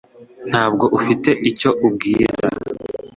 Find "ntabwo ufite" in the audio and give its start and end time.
0.49-1.29